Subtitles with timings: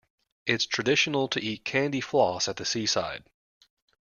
[0.47, 3.23] It's traditional to eat candy floss at the seaside